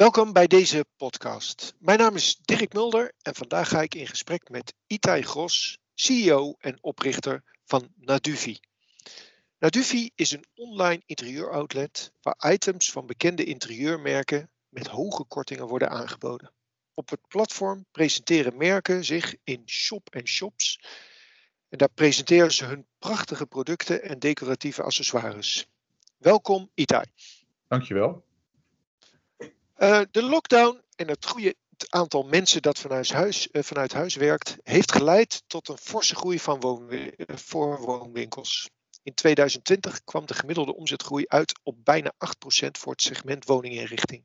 [0.00, 1.74] Welkom bij deze podcast.
[1.78, 6.54] Mijn naam is Dirk Mulder en vandaag ga ik in gesprek met Itai Gros, CEO
[6.58, 8.58] en oprichter van Naduvi.
[9.58, 16.52] Naduvi is een online interieuroutlet waar items van bekende interieurmerken met hoge kortingen worden aangeboden.
[16.94, 20.80] Op het platform presenteren merken zich in shop en shops
[21.68, 25.68] en daar presenteren ze hun prachtige producten en decoratieve accessoires.
[26.18, 27.04] Welkom Itai.
[27.68, 28.28] Dankjewel.
[29.82, 31.54] Uh, de lockdown en het groeien
[31.88, 36.38] aantal mensen dat vanuit huis, uh, vanuit huis werkt, heeft geleid tot een forse groei
[36.38, 38.70] van woonwin voor woonwinkels.
[39.02, 42.12] In 2020 kwam de gemiddelde omzetgroei uit op bijna
[42.66, 44.24] 8% voor het segment woninginrichting.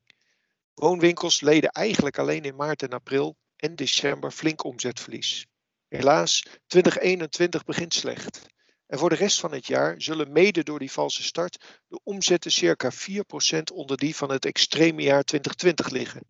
[0.73, 5.45] Woonwinkels leden eigenlijk alleen in maart en april en december flink omzetverlies.
[5.87, 8.45] Helaas, 2021 begint slecht.
[8.87, 12.51] En voor de rest van het jaar zullen mede door die valse start de omzetten
[12.51, 16.21] circa 4% onder die van het extreme jaar 2020 liggen.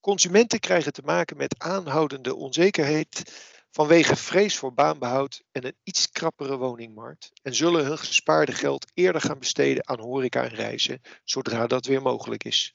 [0.00, 3.22] Consumenten krijgen te maken met aanhoudende onzekerheid
[3.70, 9.20] vanwege vrees voor baanbehoud en een iets krappere woningmarkt en zullen hun gespaarde geld eerder
[9.20, 12.74] gaan besteden aan horeca en reizen zodra dat weer mogelijk is.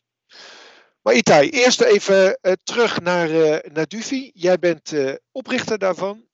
[1.02, 4.30] Maar Itai, eerst even uh, terug naar, uh.
[4.34, 6.25] Jij bent uh, oprichter daarvan.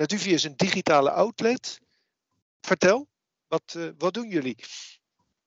[0.00, 1.80] Naduvi is een digitale outlet.
[2.60, 3.08] Vertel,
[3.48, 4.56] wat, uh, wat doen jullie?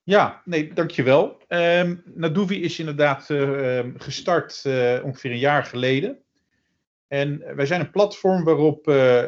[0.04, 1.42] Ja, nee, dankjewel.
[1.48, 6.18] Um, Naduvi is inderdaad uh, gestart uh, ongeveer een jaar geleden.
[7.08, 8.86] En wij zijn een platform waarop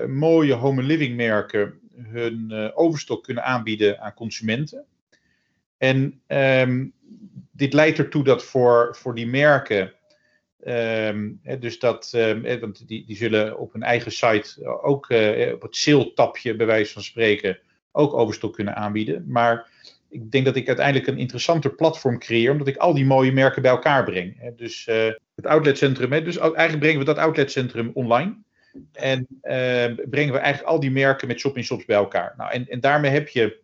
[0.07, 4.85] mooie home living merken hun overstok kunnen aanbieden aan consumenten.
[5.77, 6.93] En um,
[7.51, 9.93] dit leidt ertoe dat voor, voor die merken
[10.67, 15.61] Um, dus dat, um, want die, die zullen op hun eigen site ook uh, op
[15.61, 17.59] het sale-tapje, bij wijze van spreken,
[17.91, 19.25] ook overstok kunnen aanbieden.
[19.27, 19.69] Maar
[20.09, 23.61] ik denk dat ik uiteindelijk een interessanter platform creëer, omdat ik al die mooie merken
[23.61, 24.39] bij elkaar breng.
[24.39, 24.55] Hè.
[24.55, 28.37] Dus uh, het outletcentrum, hè, dus eigenlijk brengen we dat outletcentrum online.
[28.91, 32.33] En uh, brengen we eigenlijk al die merken met shop-in-shops bij elkaar.
[32.37, 33.59] Nou, en, en daarmee heb je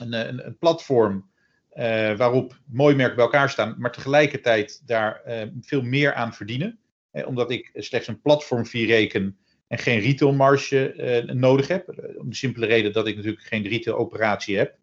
[0.00, 1.30] een, een, een platform
[1.76, 6.78] uh, waarop mooie merken bij elkaar staan, maar tegelijkertijd daar uh, veel meer aan verdienen.
[7.10, 9.38] Eh, omdat ik slechts een platformfee reken
[9.68, 10.94] en geen retailmarge
[11.26, 11.88] uh, nodig heb.
[12.18, 14.74] om de simpele reden dat ik natuurlijk geen retailoperatie heb.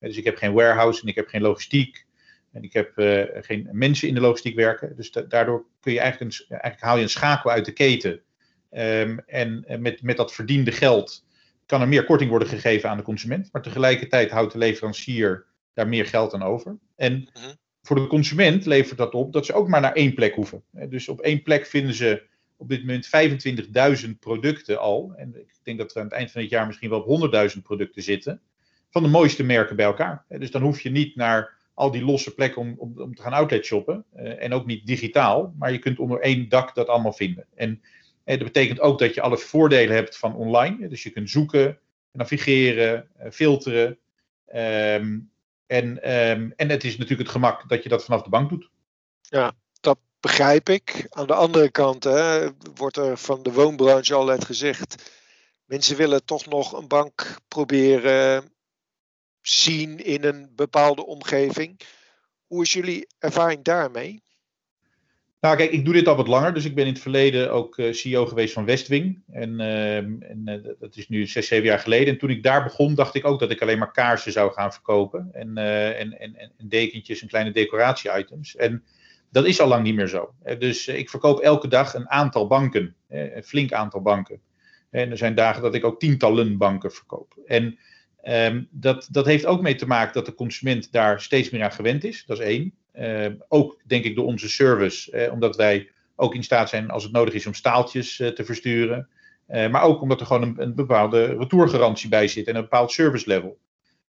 [0.00, 2.06] dus ik heb geen warehouse en ik heb geen logistiek.
[2.52, 2.92] En ik heb
[3.40, 4.96] geen mensen in de logistiek werken.
[4.96, 8.20] Dus daardoor kun je eigenlijk, een, eigenlijk haal je een schakel uit de keten.
[8.70, 11.24] Um, en met, met dat verdiende geld
[11.66, 13.48] kan er meer korting worden gegeven aan de consument.
[13.52, 16.78] Maar tegelijkertijd houdt de leverancier daar meer geld aan over.
[16.96, 17.54] En mhm.
[17.82, 20.62] voor de consument levert dat op dat ze ook maar naar één plek hoeven.
[20.70, 22.22] Dus op één plek vinden ze
[22.56, 23.10] op dit moment
[24.06, 25.12] 25.000 producten al.
[25.16, 27.62] En ik denk dat we aan het eind van het jaar misschien wel op 100.000
[27.62, 28.40] producten zitten.
[28.90, 30.24] Van de mooiste merken bij elkaar.
[30.28, 33.32] Dus dan hoef je niet naar al die losse plekken om, om, om te gaan
[33.32, 34.04] outlet shoppen.
[34.12, 35.54] Eh, en ook niet digitaal.
[35.58, 37.46] Maar je kunt onder één dak dat allemaal vinden.
[37.54, 37.80] En
[38.24, 40.88] dat betekent ook dat je alle voordelen hebt van online.
[40.88, 41.78] Dus je kunt zoeken,
[42.12, 43.98] navigeren, eh, filteren.
[44.46, 45.18] Ehm,
[45.72, 48.68] en, ehm, en het is natuurlijk het gemak dat je dat vanaf de bank doet.
[49.20, 51.06] Ja, dat begrijp ik.
[51.08, 55.10] Aan de andere kant hè, wordt er van de woonbranche altijd gezegd.
[55.64, 58.52] Mensen willen toch nog een bank proberen
[59.40, 61.80] zien in een bepaalde omgeving.
[62.46, 64.22] Hoe is jullie ervaring daarmee?
[65.42, 66.54] Nou, kijk, ik doe dit al wat langer.
[66.54, 69.22] Dus ik ben in het verleden ook uh, CEO geweest van Westwing.
[69.30, 72.12] En, uh, en uh, dat is nu zes, zeven jaar geleden.
[72.12, 74.72] En toen ik daar begon, dacht ik ook dat ik alleen maar kaarsen zou gaan
[74.72, 75.28] verkopen.
[75.32, 78.56] En, en, en, en dekentjes en kleine decoratie-items.
[78.56, 78.84] En
[79.30, 80.34] dat is al lang niet meer zo.
[80.58, 82.94] Dus ik verkoop elke dag een aantal banken.
[83.08, 84.40] Een flink aantal banken.
[84.90, 87.34] En er zijn dagen dat ik ook tientallen banken verkoop.
[87.46, 87.78] En
[88.24, 91.72] um, dat, dat heeft ook mee te maken dat de consument daar steeds meer aan
[91.72, 92.24] gewend is.
[92.26, 92.74] Dat is één.
[92.94, 97.02] Uh, ook denk ik door onze service, eh, omdat wij ook in staat zijn als
[97.02, 99.08] het nodig is om staaltjes uh, te versturen.
[99.46, 103.28] Maar ook omdat er gewoon een, een, bepaalde retourgarantie bij zit en een bepaald service
[103.28, 103.58] level.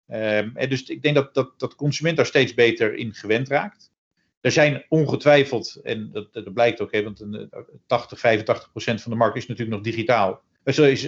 [0.08, 3.92] Ehm, en dus ik denk dat, dat, dat consument daar steeds beter in gewend raakt.
[4.40, 7.50] Er zijn ongetwijfeld, en dat, dat blijkt ook, hè, want een,
[7.86, 10.42] 80, 85 procent van de markt is natuurlijk nog digitaal.
[10.64, 11.04] is,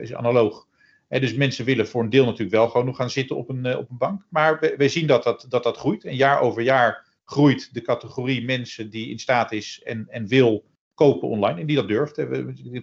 [0.00, 0.66] is analoog.
[1.08, 3.76] En dus mensen willen voor een deel natuurlijk wel gewoon nog gaan zitten op een,
[3.76, 4.22] op een bank.
[4.30, 6.04] Maar we zien dat dat, dat dat groeit.
[6.04, 10.64] En jaar over jaar groeit de categorie mensen die in staat is en, en wil
[10.94, 12.14] kopen online en die dat durft.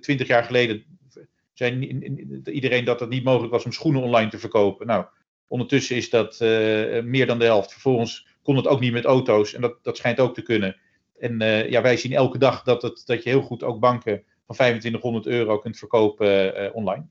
[0.02, 0.84] Twintig jaar geleden
[1.54, 1.88] zei
[2.44, 4.88] iedereen dat het niet mogelijk was om schoenen online te verkopen.
[4.88, 5.06] Nou,
[5.48, 7.72] ondertussen is dat uh, meer dan de helft.
[7.72, 10.78] Vervolgens kon het ook niet met auto's en dat, dat schijnt ook te kunnen.
[11.20, 14.24] En uh, ja, wij zien elke dag dat, het, dat je heel goed ook banken
[14.46, 17.06] van 2500 euro kunt verkopen uh, online.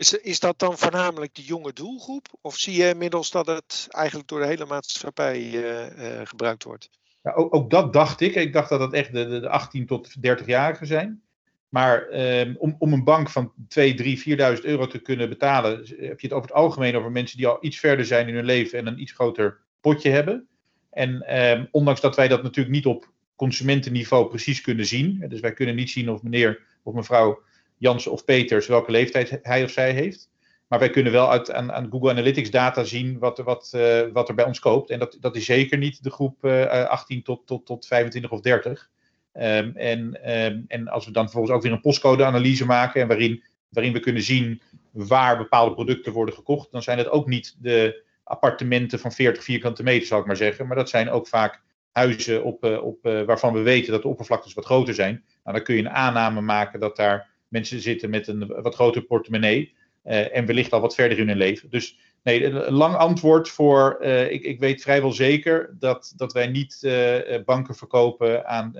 [0.00, 2.26] Is, is dat dan voornamelijk de jonge doelgroep?
[2.40, 5.60] Of zie je inmiddels dat het eigenlijk door de hele maatschappij uh,
[5.98, 6.90] uh, gebruikt wordt?
[7.22, 8.34] Ja, ook, ook, dat dacht ik.
[8.34, 11.22] Ik dacht dat het echt de, de, de 18 tot 30-jarigen zijn.
[11.68, 16.20] Maar ehm, om, om een bank van 2, 3, 4.000 euro te kunnen betalen, heb
[16.20, 18.78] je het over het algemeen over mensen die al iets verder zijn in hun leven
[18.78, 20.48] en een iets groter potje hebben.
[20.90, 25.24] En ehm, ondanks dat wij dat natuurlijk niet op consumentenniveau precies kunnen zien.
[25.28, 27.42] Dus wij kunnen niet zien of meneer of mevrouw
[27.80, 30.28] Jansen of Peters welke leeftijd hij of zij heeft.
[30.68, 34.28] Maar wij kunnen wel uit, aan, aan Google Analytics data zien wat, wat, uh, wat
[34.28, 34.90] er bij ons koopt.
[34.90, 38.40] En dat, dat is zeker niet de groep uh, 18 tot, tot, tot 25 of
[38.40, 38.90] 30.
[39.34, 43.42] Um, en, um, en als we dan vervolgens ook weer een postcode-analyse maken, en waarin,
[43.68, 48.04] waarin we kunnen zien waar bepaalde producten worden gekocht, dan zijn het ook niet de
[48.24, 50.66] appartementen van 40 vierkante meter, zou ik maar zeggen.
[50.66, 54.54] Maar dat zijn ook vaak huizen op, uh, op, waarvan we weten dat de oppervlaktes
[54.54, 55.24] wat groter zijn.
[55.44, 59.02] Nou, dan kun je een aanname maken dat daar mensen zitten met een wat groter
[59.02, 59.74] portemonnee.
[60.04, 61.70] Uh, en wellicht al wat verder in hun leven.
[61.70, 63.98] Dus nee, een lang antwoord voor.
[64.00, 68.72] Uh, ik, ik, weet vrijwel zeker dat, dat wij niet uh, banken verkopen aan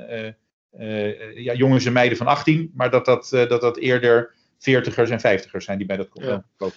[1.35, 5.57] ja, jongens en meiden van 18, maar dat dat, dat, dat eerder 40ers en 50ers
[5.57, 6.45] zijn die bij dat ja.
[6.57, 6.77] kopen.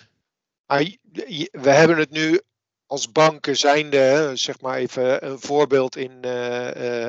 [1.51, 2.40] we hebben het nu
[2.86, 6.25] als banken zijnde, zeg maar even een voorbeeld in,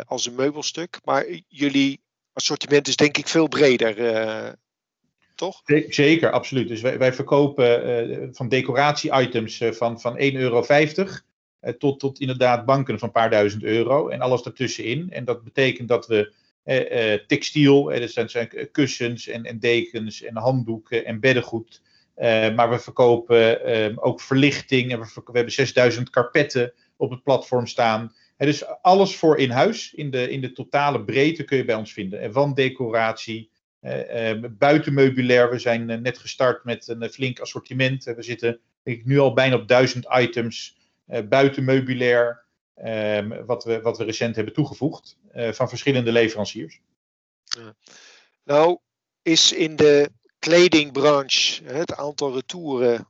[0.07, 0.99] als een meubelstuk.
[1.05, 2.01] Maar jullie
[2.33, 3.95] assortiment is denk ik veel breder
[5.35, 5.63] toch?
[5.89, 6.69] Zeker, absoluut.
[6.69, 12.21] Dus wij, wij verkopen uh, van decoratie-items uh, van, van 1,50 euro uh, tot, tot
[12.21, 15.11] inderdaad banken van een paar duizend euro en alles daartussenin.
[15.11, 16.33] En dat betekent dat we
[17.27, 21.83] textiel, zijn, zijn kussens en, en dekens en handdoeken en beddengoed.
[22.55, 27.67] maar we verkopen ehm, ook verlichting en we, we, hebben 6000 karpetten op het platform
[27.67, 28.15] staan.
[28.37, 31.93] dus alles voor in huis, in de, in de totale breedte kun je bij ons
[31.93, 32.21] vinden.
[32.21, 33.51] En van decoratie
[34.59, 38.05] buitenmeubilair, we zijn uh, net gestart met een flink assortiment.
[38.05, 40.77] we zitten denk ik, nu al bijna op duizend items
[41.29, 42.45] buitenmeubilair,
[42.75, 46.81] ehm, wat, we, wat we recent hebben toegevoegd van verschillende leveranciers.
[47.45, 47.75] Ja.
[48.45, 48.79] Nou,
[49.23, 53.09] is in de kledingbranche het aantal retouren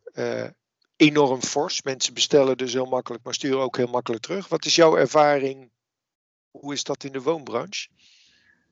[0.97, 1.83] enorm fors.
[1.83, 4.49] Mensen bestellen dus heel makkelijk, maar sturen ook heel makkelijk terug.
[4.49, 5.71] Wat is jouw ervaring?
[6.51, 7.89] Hoe is dat in de woonbranche?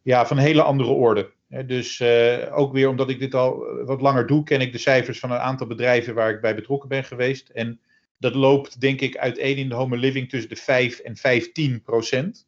[0.03, 1.33] Ja, van een hele andere orde.
[1.67, 5.19] Dus uh, ook weer omdat ik dit al wat langer doe, ken ik de cijfers
[5.19, 7.49] van een aantal bedrijven waar ik bij betrokken ben geweest.
[7.49, 7.81] En
[8.19, 12.47] dat loopt denk ik uiteen in de home living tussen de 5 en 15 procent.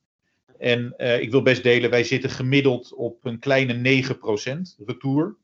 [0.59, 5.37] En uh, ik wil best delen, wij zitten gemiddeld op een kleine 9 procent retour.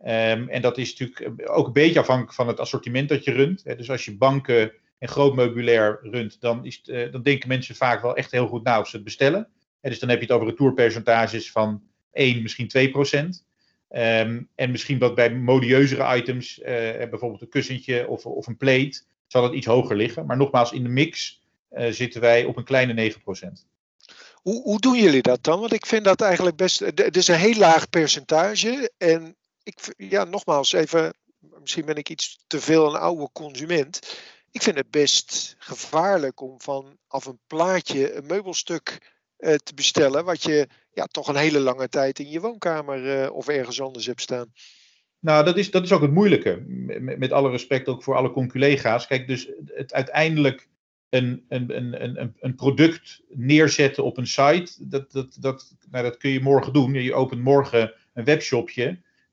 [0.00, 3.64] Um, en dat is natuurlijk ook een beetje afhankelijk van het assortiment dat je runt.
[3.64, 8.16] Dus als je banken en groot meubilair runt, dan, is het, denken mensen vaak wel
[8.16, 9.48] echt heel goed na of ze het bestellen.
[9.80, 11.82] En dus dan heb je het over retourpercentages van
[12.16, 13.44] 1, misschien 2 procent.
[13.90, 16.64] Um, en misschien wat bij modieuzere items, uh,
[17.10, 20.26] bijvoorbeeld een kussentje of, of een plate, zal het iets hoger liggen.
[20.26, 21.42] Maar nogmaals, in de mix
[21.72, 23.66] uh, zitten wij op een kleine 9 procent.
[24.34, 25.60] Hoe, hoe doen jullie dat dan?
[25.60, 26.78] Want ik vind dat eigenlijk best.
[26.78, 28.92] Het is een heel laag percentage.
[28.98, 31.14] En ik, ja, nogmaals, even.
[31.60, 34.18] Misschien ben ik iets te veel een oude consument.
[34.50, 40.24] Ik vind het best gevaarlijk om vanaf een plaatje een meubelstuk uh, te bestellen.
[40.24, 44.06] Wat je ja, toch een hele lange tijd in je woonkamer uh, of ergens anders
[44.06, 44.52] hebt staan.
[45.18, 46.62] Nou, dat is, dat is ook het moeilijke.
[46.66, 49.06] Met, met alle respect ook voor alle conculega's.
[49.06, 50.68] Kijk, dus het uiteindelijk
[51.08, 56.16] een, een, een, een, een product neerzetten op een site, dat, dat, dat, nou, dat
[56.16, 56.94] kun je morgen doen.
[56.94, 58.86] Je opent morgen een webshopje.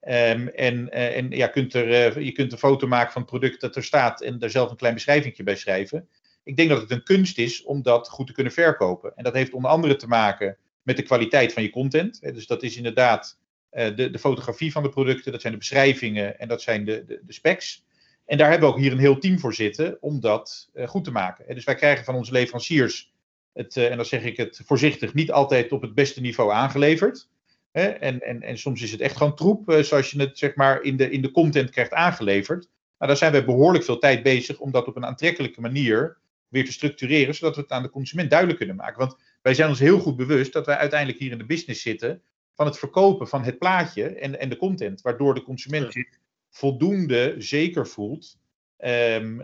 [0.07, 3.29] Um, en uh, en ja, kunt er, uh, je kunt een foto maken van het
[3.29, 6.07] product dat er staat en daar zelf een klein beschrijving bij schrijven.
[6.43, 9.13] Ik denk dat het een kunst is om dat goed te kunnen verkopen.
[9.15, 12.21] En dat heeft onder andere te maken met de kwaliteit van je content.
[12.21, 13.37] Dus dat is inderdaad
[13.71, 17.03] uh, de, de, fotografie van de producten, dat zijn de beschrijvingen en dat zijn de,
[17.05, 17.85] de, de, specs.
[18.25, 21.03] En daar hebben we ook hier een heel team voor zitten om dat uh, goed
[21.03, 21.55] te maken.
[21.55, 23.13] Dus wij krijgen van onze leveranciers,
[23.53, 27.31] het, uh, en dan zeg ik het voorzichtig, niet altijd op het beste niveau aangeleverd.
[27.71, 30.97] En, en, en soms is het echt gewoon troep, zoals je het zeg maar in
[30.97, 32.69] de, in de content krijgt aangeleverd.
[32.97, 36.65] Maar daar zijn wij behoorlijk veel tijd bezig om dat op een aantrekkelijke manier weer
[36.65, 38.99] te structureren, zodat we het aan de consument duidelijk kunnen maken.
[38.99, 42.21] Want wij zijn ons heel goed bewust dat wij uiteindelijk hier in de business zitten
[42.53, 46.07] van het verkopen van het plaatje en, en de content, waardoor de consument zich
[46.49, 48.37] voldoende zeker voelt.
[48.79, 49.37] Um,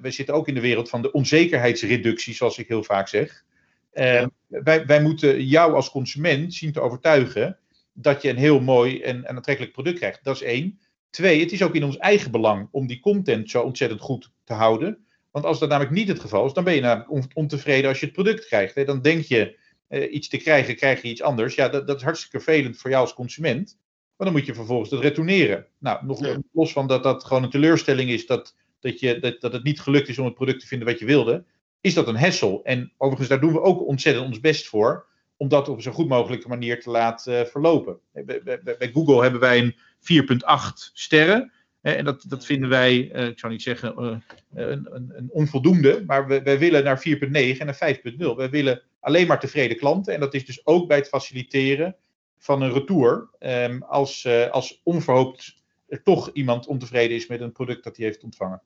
[0.00, 3.44] we zitten ook in de wereld van de onzekerheidsreductie, zoals ik heel vaak zeg.
[3.92, 7.58] Um, wij, wij moeten jou als consument zien te overtuigen
[7.92, 10.24] dat je een heel mooi en, en aantrekkelijk product krijgt.
[10.24, 10.80] Dat is één.
[11.10, 14.52] Twee, het is ook in ons eigen belang om die content zo ontzettend goed te
[14.52, 15.06] houden.
[15.30, 18.06] Want als dat namelijk niet het geval is, dan ben je namelijk ontevreden als je
[18.06, 18.74] het product krijgt.
[18.74, 18.84] Hè.
[18.84, 19.58] Dan denk je
[19.88, 21.54] uh, iets te krijgen, krijg je iets anders.
[21.54, 23.78] Ja, dat, dat, is hartstikke vervelend voor jou als consument.
[24.16, 25.66] Maar dan moet je vervolgens dat retourneren.
[25.78, 26.38] Nou, nog ja.
[26.52, 29.80] los van dat dat gewoon een teleurstelling is dat, dat, je, dat, dat het niet
[29.80, 31.44] gelukt is om het product te vinden wat je wilde,
[31.80, 32.60] is dat een hessel.
[32.64, 35.06] En overigens, daar doen we ook ontzettend ons best voor.
[35.36, 37.98] om dat op zo'n goed mogelijke manier te laten verlopen.
[38.12, 41.52] Bij, bij, bij Google hebben wij een 4,8 sterren.
[41.80, 44.22] En dat, dat vinden wij, ik zou niet zeggen een,
[44.54, 48.36] een, een, onvoldoende, maar we, wij willen naar 4,9 en naar 5,0.
[48.36, 50.14] Wij willen alleen maar tevreden klanten.
[50.14, 51.96] En dat is dus ook bij het faciliteren
[52.38, 53.28] van een retour.
[53.38, 55.58] Ehm, als, als onverhoopt
[55.88, 58.62] er toch iemand ontevreden is met een product dat hij heeft ontvangen.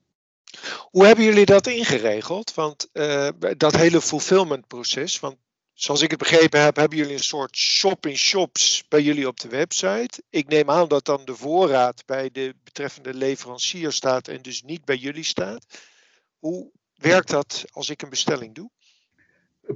[0.91, 2.53] Hoe hebben jullie dat ingeregeld?
[2.53, 5.35] Want uh, dat hele fulfillment proces, want
[5.75, 10.23] zoals ik het begrepen heb, hebben jullie een soort shop-in-shops bij jullie op de website.
[10.29, 14.85] Ik neem aan dat dan de voorraad bij de betreffende leverancier staat en dus niet
[14.85, 15.65] bij jullie staat.
[16.39, 18.69] Hoe werkt dat als ik een bestelling doe?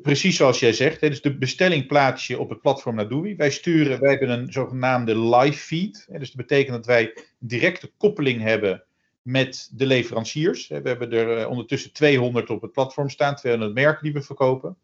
[0.01, 1.01] Precies zoals jij zegt.
[1.01, 3.35] Dus de bestelling plaats je op het platform Nadui.
[3.35, 6.05] Wij sturen, wij hebben een zogenaamde live feed.
[6.09, 8.83] Dus dat betekent dat wij directe koppeling hebben
[9.21, 10.67] met de leveranciers.
[10.67, 14.77] We hebben er eh, ondertussen 200 op het platform staan, 200 merken die we verkopen.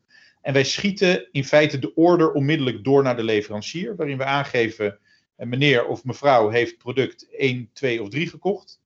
[0.45, 4.97] En wij schieten in feite de order onmiddellijk door naar de leverancier, waarin we aangeven
[5.35, 8.79] eh, meneer of mevrouw heeft product 1, 2 of 3 gekocht.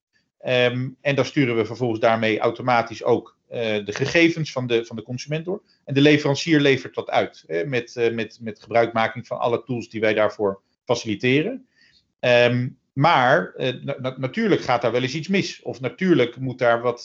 [0.46, 4.96] Um, en dan sturen we vervolgens daarmee automatisch ook uh, de gegevens van de, van
[4.96, 5.62] de consument door.
[5.84, 9.88] En de leverancier levert dat uit, hè, met, uh, met, met gebruikmaking van alle tools
[9.88, 11.66] die wij daarvoor faciliteren.
[12.20, 15.62] Um, maar na natuurlijk gaat daar wel eens iets mis.
[15.62, 17.04] Of natuurlijk moet daar wat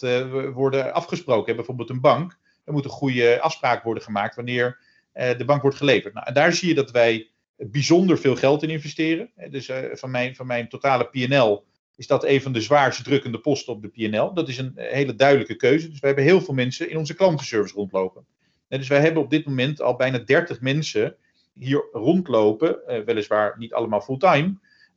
[0.54, 1.56] worden afgesproken.
[1.56, 2.38] Bijvoorbeeld een bank.
[2.66, 4.80] Er moet een goede afspraak worden gemaakt wanneer
[5.14, 6.14] de bank wordt geleverd.
[6.14, 9.30] Nou, en daar zie je dat wij bijzonder veel geld in investeren.
[9.50, 11.64] Dus van, mijn, van mijn totale PL
[11.96, 14.34] is dat een van de zwaarst drukkende posten op de PL.
[14.34, 15.90] Dat is een hele duidelijke keuze.
[15.90, 18.26] Dus we hebben heel veel mensen in onze klantenservice rondlopen.
[18.68, 21.16] En dus wij hebben op dit moment al bijna 30 mensen
[21.54, 24.56] hier rondlopen, eh, weliswaar niet allemaal fulltime.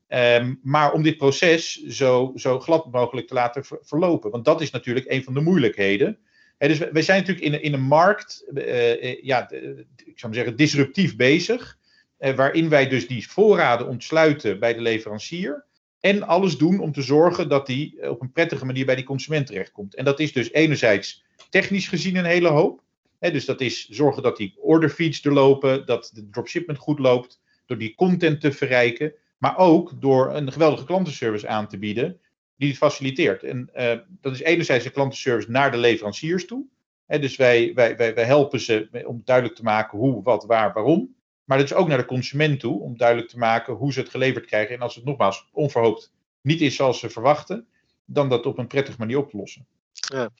[0.08, 4.30] Um, maar om dit proces zo, zo glad mogelijk te laten verlopen.
[4.30, 6.18] Want dat is natuurlijk een van de moeilijkheden.
[6.58, 11.16] Dus wij zijn natuurlijk in, in een markt, uh, ja, ik zou maar zeggen, disruptief
[11.16, 11.78] bezig.
[12.18, 15.64] Uh, waarin wij dus die voorraden ontsluiten bij de leverancier.
[16.00, 19.04] En alles doen om te zorgen dat die eh, op een prettige manier bij die
[19.04, 19.94] consument terechtkomt.
[19.94, 22.82] En dat is dus enerzijds technisch gezien een hele hoop.
[23.18, 27.78] dus dat is zorgen dat die orderfeeds er lopen, dat de dropshipment goed loopt, door
[27.78, 29.12] die content te verrijken.
[29.38, 32.20] Maar ook door een geweldige klantenservice aan te bieden
[32.58, 33.42] die het faciliteert.
[33.42, 36.64] En uh, dat is enerzijds de klantenservice naar de leveranciers toe.
[37.06, 41.16] dus wij, wij, wij, wij helpen ze om duidelijk te maken hoe, wat, waar, waarom.
[41.44, 44.08] Maar dat is ook naar de consument toe, om duidelijk te maken hoe ze het
[44.08, 44.74] geleverd krijgen.
[44.74, 47.66] En als het nogmaals onverhoopt niet is zoals ze verwachten,
[48.04, 49.66] dan dat op een prettige manier op te lossen.
[49.92, 50.30] Ja.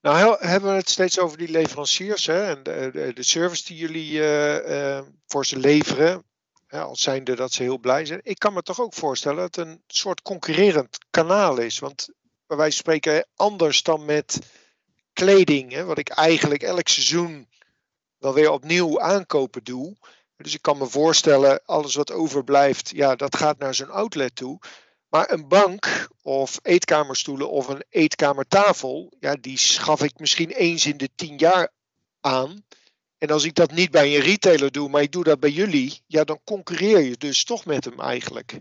[0.00, 4.12] Nou hebben we het steeds over die leveranciers hè, en de, de, service die jullie
[4.12, 6.24] uh, uh, voor ze leveren.
[6.72, 8.20] Ja, als zijnde dat ze heel blij zijn.
[8.22, 11.78] Ik kan me toch ook voorstellen dat het een soort concurrerend kanaal is.
[11.78, 12.08] Want
[12.46, 14.38] wij spreken anders dan met
[15.12, 15.72] kleding.
[15.72, 17.48] Hè, wat ik eigenlijk elk seizoen
[18.18, 19.96] wel weer opnieuw aankopen doe.
[20.36, 24.58] Dus ik kan me voorstellen, alles wat overblijft, ja, dat gaat naar zo'n outlet toe.
[25.08, 30.96] Maar een bank of eetkamerstoelen of een eetkamertafel, ja, die schaf ik misschien eens in
[30.96, 31.68] de tien jaar
[32.20, 32.64] aan.
[33.22, 36.00] En als ik dat niet bij een retailer doe, maar ik doe dat bij jullie,
[36.06, 38.60] ja, dan concurreer je dus toch met hem eigenlijk.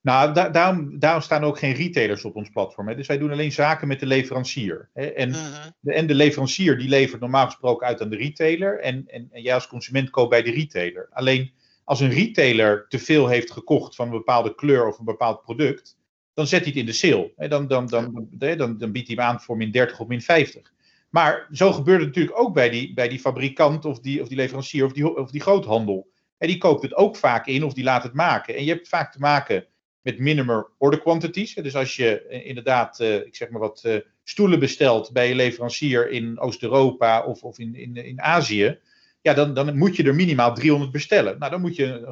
[0.00, 2.88] Nou, daarom, daarom, staan ook geen retailers op ons platform.
[2.88, 2.94] Hè.
[2.94, 4.90] Dus wij doen alleen zaken met de leverancier.
[4.94, 5.06] Hè.
[5.06, 5.68] En, mhm.
[5.80, 8.80] de, en de leverancier die levert normaal gesproken uit aan de retailer.
[8.80, 11.08] En, en, en jij als consument koopt bij de retailer.
[11.10, 11.52] Alleen
[11.84, 15.96] als een retailer te veel heeft gekocht van een bepaalde kleur of een bepaald product,
[16.32, 17.32] dan zet hij het in de sale.
[17.36, 17.48] Hè.
[17.48, 20.73] Dan, dan, dan, dan, dan, biedt hij hem aan voor min 30 of min 50.
[21.14, 24.36] Maar zo gebeurt het natuurlijk ook bij die, bij die fabrikant of die, of die
[24.36, 26.10] leverancier of die, of die groothandel.
[26.38, 28.54] En die koopt het ook vaak in of die laat het maken.
[28.54, 29.66] En je hebt vaak te maken
[30.00, 31.54] met minimum order quantities.
[31.54, 35.34] Dus als je eh, inderdaad, uh, ik zeg maar wat, uh, stoelen bestelt bij je
[35.34, 38.78] leverancier in Oost-Europa of, of in, in, in Azië,
[39.20, 41.38] ja, dan, dan moet je er minimaal 300 bestellen.
[41.38, 42.06] Nou, dan moet je een,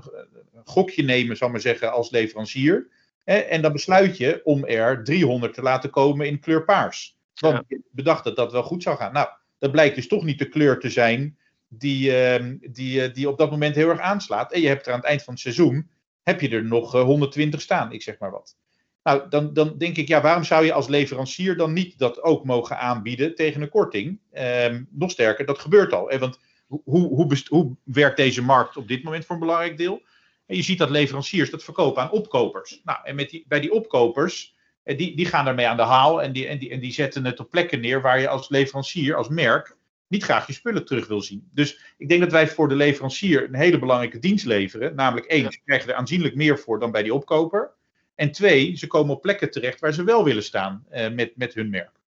[0.55, 2.89] een gokje nemen, zal maar zeggen, als leverancier.
[3.25, 7.21] En dan besluit je om er 300 te laten komen in kleur paars.
[7.41, 7.65] Want ja.
[7.69, 9.13] je bedacht dat dat wel goed zou gaan.
[9.13, 11.37] Nou, dat blijkt dus toch niet de kleur te zijn
[11.69, 12.11] die,
[12.41, 14.53] uh, die, die op dat moment heel erg aanslaat.
[14.53, 15.91] En je hebt er aan het eind van het seizoen
[16.23, 18.57] heb je er nog 120 eh, staan, ik zeg maar wat.
[19.03, 22.45] Nou, dan, dan denk ik, ja, waarom zou je als leverancier dan niet dat ook
[22.45, 24.19] mogen aanbieden tegen een korting?
[24.33, 26.19] Ehm, nog sterker, dat gebeurt al.
[26.19, 30.03] Want hoe, hoe, hoe werkt deze markt op dit moment voor een belangrijk deel?
[30.47, 32.81] En je ziet dat leveranciers dat verkopen aan opkopers.
[32.85, 36.23] Nou, en met die, bij die opkopers, eh, die, die gaan daarmee aan de haal
[36.23, 39.17] en die, en, die, en die zetten het op plekken neer waar je als leverancier,
[39.17, 41.49] als merk, niet graag je spullen terug wil zien.
[41.53, 44.95] Dus ik denk dat wij voor de leverancier een hele belangrijke dienst leveren.
[44.95, 47.71] Namelijk één, ze krijgen er aanzienlijk meer voor dan bij die opkoper.
[48.15, 51.55] En twee, ze komen op plekken terecht waar ze wel willen staan uh, met, met
[51.55, 52.01] hun merk.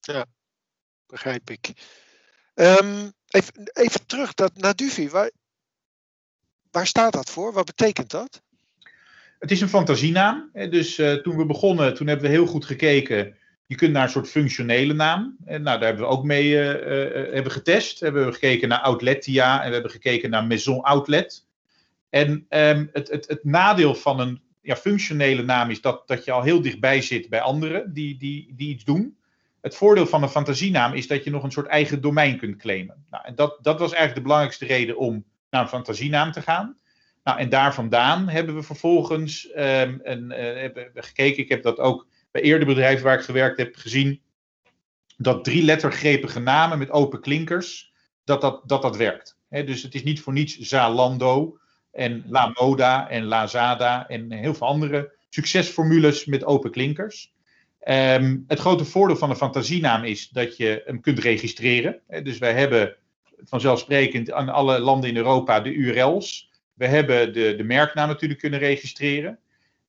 [0.00, 0.26] Ja,
[1.06, 1.72] begrijp ik.
[2.54, 5.08] Um, even, even terug dat, naar Duvi.
[5.08, 5.30] Waar,
[6.70, 7.52] waar staat dat voor?
[7.52, 8.42] Wat betekent dat?
[9.42, 10.50] Het is een fantasienaam.
[10.52, 13.36] Dus uh, toen we begonnen, toen hebben we heel goed gekeken.
[13.66, 15.36] Je kunt naar een soort functionele naam.
[15.44, 18.00] En nou, daar hebben we ook mee uh, hebben getest.
[18.00, 21.46] Hebben gekeken naar Outletia en we hebben gekeken naar Maison Outlet.
[22.10, 26.32] En um, het, het, het nadeel van een ja, functionele naam is dat, dat je
[26.32, 29.16] al heel dichtbij zit bij anderen die, die, die iets doen.
[29.60, 33.04] Het voordeel van een fantasienaam is dat je nog een soort eigen domein kunt claimen.
[33.10, 36.76] Nou, en dat, dat was eigenlijk de belangrijkste reden om naar een fantasienaam te gaan.
[37.24, 41.42] Nou, en daar vandaan hebben we vervolgens um, een, uh, hebben gekeken.
[41.42, 44.20] Ik heb dat ook bij eerder bedrijven waar ik gewerkt heb gezien.
[45.16, 47.92] Dat drie lettergrepige namen met open klinkers,
[48.24, 49.38] dat dat, dat, dat werkt.
[49.48, 51.58] Dus het is niet voor niets Zalando
[51.92, 57.32] en La Moda en Lazada en heel veel andere succesformules met open klinkers.
[57.88, 62.00] Um, het grote voordeel van een fantasienaam is dat je hem kunt registreren.
[62.22, 62.96] Dus wij hebben
[63.44, 66.50] vanzelfsprekend aan alle landen in Europa de URL's.
[66.74, 69.38] We hebben de, de merknaam natuurlijk kunnen registreren.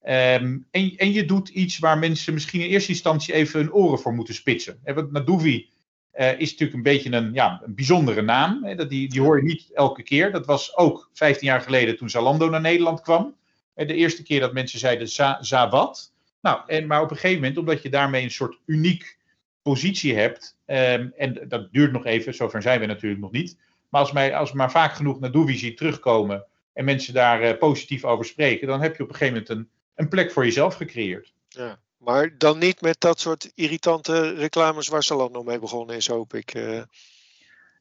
[0.05, 3.99] Um, en, en, je doet iets waar mensen misschien in eerste instantie even hun oren
[3.99, 4.79] voor moeten spitsen.
[4.83, 5.69] Want Naduvi
[6.15, 8.75] uh, is natuurlijk een beetje een, ja, een bijzondere naam.
[8.75, 10.31] Dat die, die hoor je niet elke keer.
[10.31, 13.35] Dat was ook 15 jaar geleden toen Zalando naar Nederland kwam.
[13.73, 16.13] De eerste keer dat mensen zeiden za, za wat.
[16.41, 19.17] Nou, en, maar op een gegeven moment, omdat je daarmee een soort uniek
[19.61, 20.57] positie hebt.
[20.65, 23.57] Um, en dat duurt nog even, zover zijn we natuurlijk nog niet.
[23.89, 28.03] Maar als, mij, als maar vaak genoeg naar Doevisie terugkomen en mensen daar uh, positief
[28.03, 31.33] over spreken, dan heb je op een gegeven moment een, een plek voor jezelf gecreëerd.
[31.47, 36.33] Ja, maar dan niet met dat soort irritante reclames waar Zalando mee begonnen is, hoop
[36.33, 36.53] ik.
[36.53, 36.81] Uh...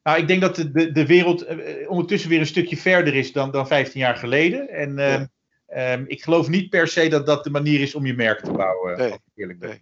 [0.03, 3.33] Nou, ik denk dat de, de, de wereld uh, ondertussen weer een stukje verder is
[3.33, 4.69] dan, dan 15 jaar geleden.
[4.69, 5.93] En ja.
[5.93, 8.53] um, ik geloof niet per se dat dat de manier is om je merk te
[8.53, 8.99] bouwen.
[8.99, 9.81] Nee, eerlijk nee.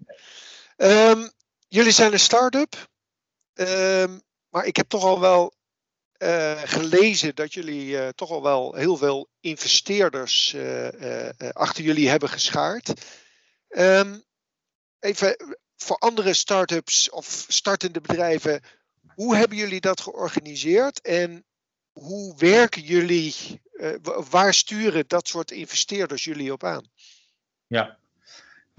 [0.77, 1.31] Um,
[1.69, 2.89] jullie zijn een start-up.
[3.55, 5.55] Um, maar ik heb toch al wel
[6.23, 12.29] uh, gelezen dat jullie uh, toch al wel heel veel investeerders uh, achter jullie hebben
[12.29, 12.93] geschaard.
[13.69, 14.25] Um,
[14.99, 18.63] even voor andere start-ups of startende bedrijven,
[19.15, 21.45] hoe hebben jullie dat georganiseerd en
[21.93, 23.35] hoe werken jullie,
[24.31, 26.91] waar sturen dat soort investeerders jullie op aan?
[27.67, 27.99] Ja,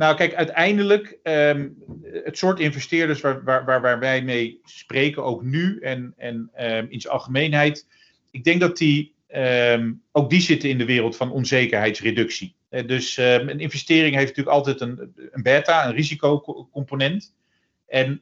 [0.01, 1.77] nou, kijk, uiteindelijk, um,
[2.23, 7.13] het soort investeerders waar, waar, wij mee spreken, ook nu en, en um, in zijn
[7.13, 7.87] algemeenheid,
[8.31, 12.55] ik denk dat die, um, ook die zitten in de wereld van onzekerheidsreductie.
[12.69, 17.33] Uh, dus een investering heeft natuurlijk altijd een, een beta, een risicocomponent.
[17.87, 18.21] En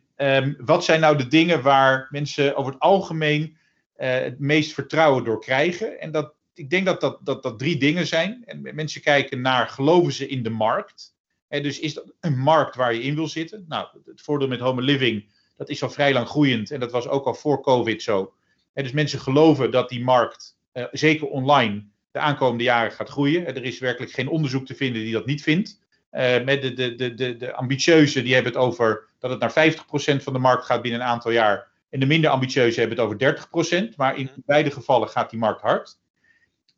[0.57, 3.57] wat zijn nou de dingen waar mensen over het algemeen
[3.97, 5.99] uh, het meest vertrouwen door krijgen?
[5.99, 8.43] En dat, ik denk dat dat, dat dat drie dingen zijn.
[8.45, 11.17] En mensen kijken naar, geloven ze in de markt?
[11.49, 13.65] En dus is dat een markt waar je in wil zitten?
[13.67, 15.25] Nou, het voordeel met home living,
[15.57, 18.33] dat is al vrij lang groeiend en dat was ook al voor COVID zo.
[18.73, 23.45] En dus mensen geloven dat die markt, uh, zeker online, de aankomende jaren gaat groeien.
[23.45, 25.79] Er is werkelijk geen onderzoek te vinden die dat niet vindt.
[26.11, 29.73] Uh, met de, de, de, de, de ambitieuze, die hebben het over dat het naar
[29.73, 31.67] 50% van de markt gaat binnen een aantal jaar.
[31.89, 33.95] En de minder ambitieuze hebben het over 30%.
[33.95, 34.39] Maar in mhm.
[34.45, 35.99] beide gevallen gaat die markt hard.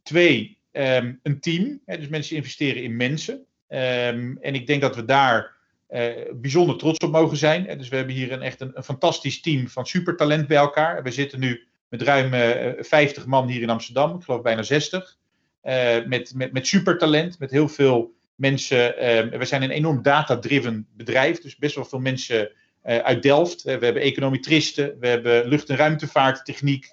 [0.04, 1.82] Twee, um, een team.
[1.86, 3.46] Hè, dus mensen investeren in mensen.
[3.74, 5.56] Um, en ik denk dat we daar
[5.90, 7.68] uh, bijzonder trots op mogen zijn.
[7.68, 11.04] En dus we hebben hier een, echt een, fantastisch team van supertalent bij elkaar.
[11.04, 14.64] We zitten nu met ruim uh, eh, 50 man hier in Amsterdam, ik geloof bijna
[14.64, 15.18] 60.
[15.64, 18.94] Uh, eh, met, met, met supertalent, met heel veel mensen.
[18.94, 22.52] Uh, we zijn een enorm data-driven bedrijf, dus best wel veel mensen
[22.84, 23.64] uit Delft.
[23.64, 26.92] we hebben econometristen, we hebben lucht- en ruimtevaarttechniek.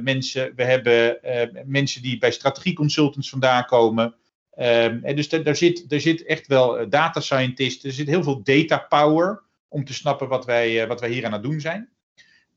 [0.00, 1.18] mensen, we hebben
[1.66, 4.14] mensen die bij strategieconsultants vandaan komen.
[4.58, 8.78] Um, en dus daar zit, echt wel uh, data scientist, er zit heel veel data
[8.78, 11.88] power om te snappen wat wij, uh, wat wij hier aan het doen zijn.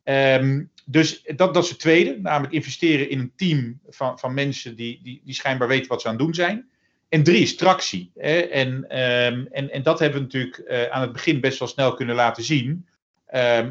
[0.03, 4.75] Um, dus dat, dat is het tweede, namelijk investeren in een team van, van mensen
[4.75, 6.69] die, die, die schijnbaar weten wat ze aan het doen zijn.
[7.09, 8.11] En drie is tractie.
[8.15, 8.39] Hè?
[8.39, 11.93] En, um, en, en dat hebben we natuurlijk uh, aan het begin best wel snel
[11.93, 12.87] kunnen laten zien.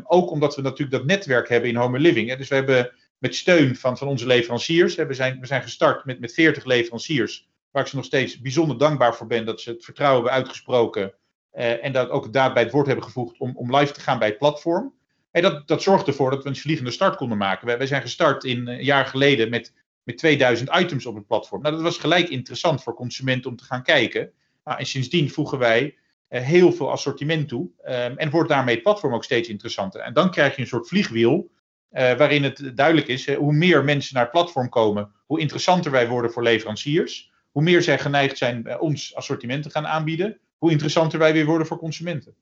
[0.05, 2.29] Ook omdat we natuurlijk dat netwerk hebben in Home Living.
[2.29, 2.37] Hè?
[2.37, 4.95] Dus we hebben met steun van, van onze leveranciers?
[4.95, 8.79] We, zijn, we zijn gestart met, met 40 leveranciers waar ik ze nog steeds bijzonder
[8.79, 11.15] dankbaar voor ben dat ze het vertrouwen hebben uitgesproken
[11.53, 14.19] uh, en dat ook daad bij het woord hebben gevoegd om, om live te gaan
[14.19, 14.95] bij het platform.
[15.31, 17.67] En dat, dat zorgt ervoor dat we een vliegende start konden maken.
[17.67, 21.63] Wij, wij zijn gestart in, een jaar geleden met, met 2000 items op het platform.
[21.63, 24.33] Nou, dat was gelijk interessant voor consumenten om te gaan kijken.
[24.65, 25.97] Nou, en sindsdien voegen wij
[26.31, 30.01] uh, heel veel assortiment toe um, en wordt daarmee het platform ook steeds interessanter.
[30.01, 31.51] En dan krijg je een soort vliegwiel
[31.91, 36.33] waarin het duidelijk is, hoe meer mensen naar het platform komen, hoe interessanter wij worden
[36.33, 41.33] voor leveranciers hoe meer zij geneigd zijn ons assortiment te gaan aanbieden, hoe interessanter wij
[41.33, 42.37] weer worden voor consumenten.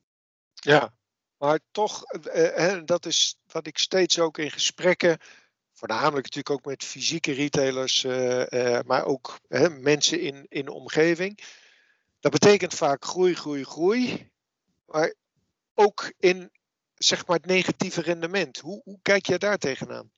[0.54, 0.94] Ja,
[1.38, 5.18] maar toch, eh, dat is wat ik steeds ook in gesprekken
[5.72, 8.02] voornamelijk natuurlijk ook met fysieke retailers,
[8.86, 9.38] maar ook
[9.80, 11.38] mensen in, in de omgeving.
[12.20, 14.30] Dat betekent vaak groei, groei, groei.
[14.86, 15.14] Maar
[15.74, 16.50] ook in
[16.94, 18.58] zeg maar, het negatieve rendement.
[18.58, 20.12] Hoe, hoe kijk jij daar tegenaan?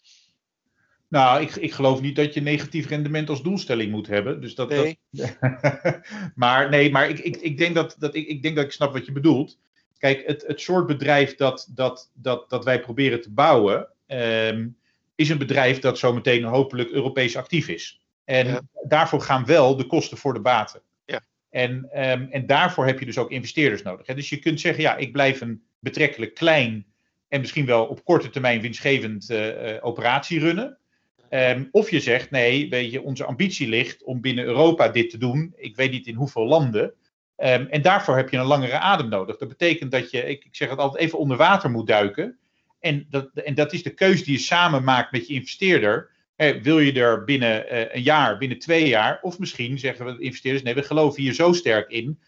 [1.16, 4.40] Nou, ik, ik geloof niet dat je negatief rendement als doelstelling moet hebben.
[4.40, 4.98] Dus dat, nee.
[5.10, 5.36] Dat,
[6.34, 8.92] maar nee, maar ik, ik, ik, denk dat, dat, ik, ik denk dat ik snap
[8.92, 9.58] wat je bedoelt.
[9.98, 14.68] Kijk, het, het soort bedrijf dat, dat, dat, dat wij proberen te bouwen, ehm,
[15.14, 18.00] is een bedrijf dat zometeen hopelijk Europees actief is.
[18.24, 20.80] En daarvoor gaan wel de kosten voor de baten.
[21.04, 21.20] Ja.
[21.50, 24.06] En, um, en daarvoor heb je dus ook investeerders nodig.
[24.06, 24.14] Hè?
[24.14, 26.86] Dus je kunt zeggen, ja, ik blijf een betrekkelijk klein
[27.28, 30.78] en misschien wel op korte termijn winstgevend uh, operatie runnen.
[31.30, 35.18] Um, of je zegt, nee, weet je, onze ambitie ligt om binnen Europa dit te
[35.18, 35.52] doen.
[35.56, 36.84] Ik weet niet in hoeveel landen.
[36.84, 39.36] Um, en daarvoor heb je een langere adem nodig.
[39.36, 42.38] Dat betekent dat je, ik, zeg het altijd, even onder water moet duiken.
[42.80, 46.10] En dat, en dat is de keuze die je samen maakt met je investeerder.
[46.36, 50.16] Eh, wil je er binnen uh, een jaar, binnen twee jaar, of misschien zeggen we
[50.16, 52.18] de investeerders: nee, we geloven hier zo sterk in.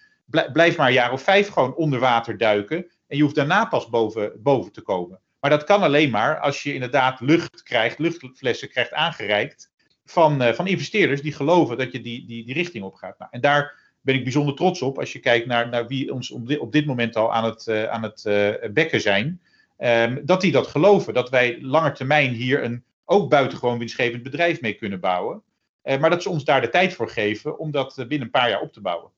[0.52, 2.76] Blijf maar een jaar of vijf gewoon onder water duiken.
[3.06, 5.20] En je hoeft daarna pas boven, boven te komen.
[5.40, 9.70] Maar dat kan alleen maar als je inderdaad lucht krijgt, luchtflessen krijgt aangereikt
[10.04, 13.18] van, uh, van investeerders die geloven dat je die, die, die richting op gaat.
[13.18, 16.30] Nou, en daar ben ik bijzonder trots op als je kijkt naar, naar wie ons
[16.30, 19.40] op dit, moment al aan het, uh, aan het uh, bekken zijn.
[19.78, 24.60] Um, dat die dat geloven, dat wij langer termijn hier een ook buitengewoon winstgevend bedrijf
[24.60, 25.42] mee kunnen bouwen.
[25.82, 28.60] maar dat ze ons daar de tijd voor geven om dat binnen een paar jaar
[28.60, 29.10] op te bouwen.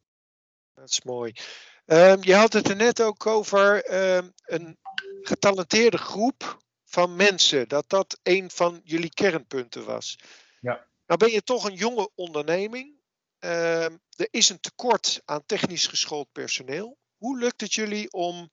[0.75, 1.33] Dat is mooi.
[1.87, 4.79] Um, je had het er net ook over um, een
[5.23, 7.69] getalenteerde groep van mensen.
[7.69, 10.19] Dat dat een van jullie kernpunten was.
[10.61, 10.87] Ja.
[11.07, 12.99] Nou ben je toch een jonge onderneming.
[13.41, 16.99] Uh, er is een tekort aan technisch geschoold personeel.
[17.17, 18.51] Hoe lukt het jullie om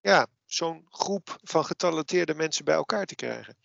[0.00, 3.56] ja, zo'n groep van getalenteerde mensen bij elkaar te krijgen?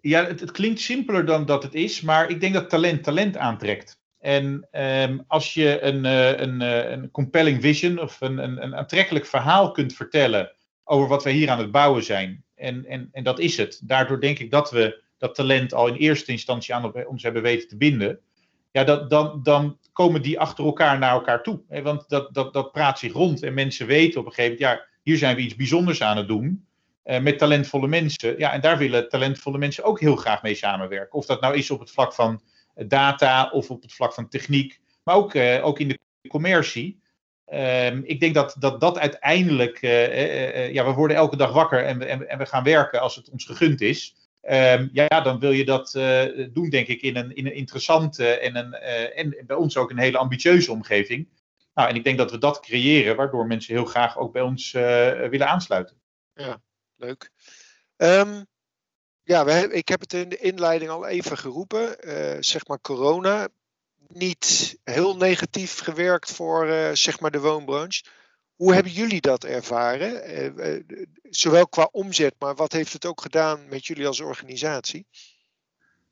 [0.00, 3.36] Ja, het, het, klinkt simpeler dan dat het is, maar ik denk dat talent talent
[3.36, 3.98] aantrekt.
[4.18, 8.74] En um, als je een, uh, een, uh, een compelling vision of een, een, een
[8.74, 10.52] aantrekkelijk verhaal kunt vertellen
[10.88, 12.44] over wat we hier aan het bouwen zijn.
[12.54, 13.80] En, en, en dat is het.
[13.84, 17.68] Daardoor denk ik dat we dat talent al in eerste instantie aan ons hebben weten
[17.68, 18.20] te binden.
[18.72, 21.60] Ja, dat, dan, dan komen die achter elkaar naar elkaar toe.
[21.82, 24.86] Want dat, dat, dat praat zich rond en mensen weten op een gegeven moment, ja,
[25.02, 26.66] hier zijn we iets bijzonders aan het doen.
[27.04, 28.38] Uh, met talentvolle mensen.
[28.38, 31.18] Ja, en daar willen talentvolle mensen ook heel graag mee samenwerken.
[31.18, 32.40] Of dat nou is op het vlak van
[32.74, 35.98] data of op het vlak van techniek, maar ook, uh, ook in de
[36.28, 37.00] commercie.
[37.52, 41.84] Um, ik denk dat dat, dat uiteindelijk, uh, uh, ja, we worden elke dag wakker
[41.84, 44.14] en we, en, en we gaan werken als het ons gegund is.
[44.42, 45.92] Um, ja, dan wil je dat
[46.52, 48.74] doen, denk ik, in een, in een interessante en, een,
[49.14, 51.28] en bij ons ook een hele ambitieuze omgeving.
[51.74, 54.72] Nou, en ik denk dat we dat creëren, waardoor mensen heel graag ook bij ons
[54.72, 55.96] willen aansluiten.
[56.34, 56.60] Ja,
[56.96, 57.30] leuk.
[57.96, 58.46] Um,
[59.22, 61.96] ja, we, ik heb het in de inleiding al even geroepen.
[62.44, 63.48] zeg maar corona
[64.08, 68.04] niet heel negatief gewerkt voor uh, zeg maar de woonbranche.
[68.54, 70.30] Hoe hebben jullie dat ervaren?
[70.30, 70.82] Uh, uh,
[71.22, 75.06] zowel qua omzet, maar wat heeft het ook gedaan met jullie als organisatie?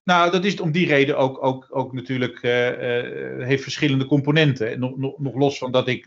[0.05, 2.41] Nou, dat is om die reden ook, ook, ook natuurlijk,
[3.43, 4.79] heeft verschillende componenten.
[4.79, 6.07] Nog, nog, nog los van dat ik,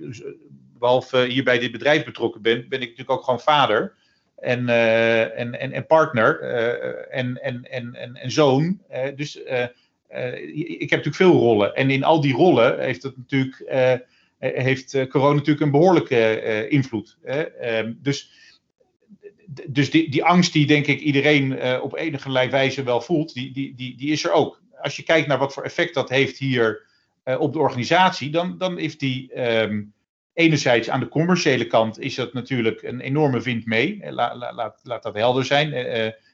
[0.78, 3.94] behalve hier bij dit bedrijf betrokken ben, ben ik natuurlijk ook gewoon vader
[4.36, 6.42] en, en, en, en partner
[7.10, 8.82] en, en, en, en, zoon.
[9.16, 9.40] dus
[10.54, 11.76] ik heb natuurlijk veel rollen.
[11.76, 13.64] En in al die rollen heeft het natuurlijk.
[13.72, 13.94] Uh,
[14.40, 17.18] heeft corona natuurlijk een behoorlijke invloed.
[17.22, 17.42] Hè?
[17.42, 18.38] Ehm, dus
[19.68, 23.76] dus die, die angst die denk ik iedereen op enige wijze wel voelt, die, die,
[23.76, 24.62] die, die is er ook.
[24.82, 26.88] Als je kijkt naar wat voor effect dat heeft hier
[27.38, 29.94] op de organisatie, dan, dan heeft die um,
[30.34, 34.02] enerzijds aan de commerciële kant is dat natuurlijk een enorme wind mee.
[34.10, 35.70] La, laat, laat dat helder zijn.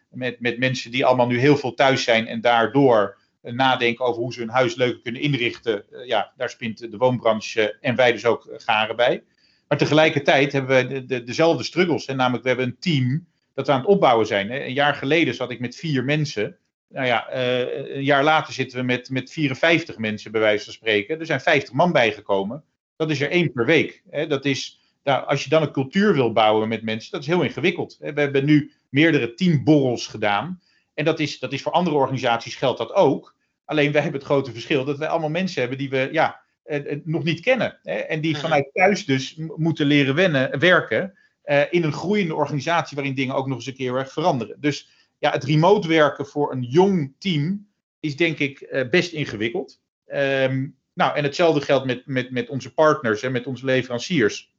[0.09, 3.17] met, met mensen die allemaal nu heel veel thuis zijn en daardoor
[3.53, 5.91] nadenken over hoe ze hun huis leuker kunnen inrichten.
[5.91, 9.23] Eh, ja, daar spint de woonbranche en wij dus ook garen bij.
[9.67, 12.05] Maar tegelijkertijd hebben we de, de, dezelfde struggles.
[12.05, 14.51] Namelijk, we hebben een team dat we aan het opbouwen zijn.
[14.51, 16.57] Een jaar geleden zat ik met vier mensen.
[16.89, 21.19] Nou ja, een jaar later zitten we met, met 54 mensen, bij wijze van spreken.
[21.19, 22.63] Er zijn 50 man bijgekomen.
[22.95, 24.03] Dat is er één per week.
[24.27, 27.43] Dat is, nou, als je dan een cultuur wil bouwen met mensen, dat is heel
[27.43, 27.97] ingewikkeld.
[27.99, 30.59] We hebben nu meerdere teamborrels gedaan.
[30.95, 33.35] En dat is, dat is voor andere organisaties geldt dat ook.
[33.65, 36.91] Alleen wij hebben het grote verschil dat wij allemaal mensen hebben die we ja, eh,
[36.91, 37.79] eh, nog niet kennen.
[37.83, 38.41] Hè, en die mhm.
[38.41, 43.47] vanuit thuis dus moeten leren wennen, werken uh, in een groeiende organisatie waarin dingen ook
[43.47, 44.57] nog eens een keer erg veranderen.
[44.59, 47.67] Dus ja, het remote werken voor een jong team
[47.99, 49.79] is denk ik uh, best ingewikkeld.
[50.07, 54.53] Um, nou, en hetzelfde geldt met, met, met onze partners en met onze leveranciers.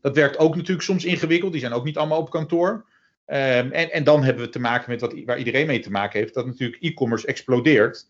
[0.00, 1.52] Dat werkt ook natuurlijk soms ingewikkeld.
[1.52, 2.86] Die zijn ook niet allemaal op kantoor.
[3.30, 6.20] Ehm, en, en dan hebben we te maken met wat, waar iedereen mee te maken
[6.20, 8.06] heeft, dat natuurlijk e-commerce explodeert,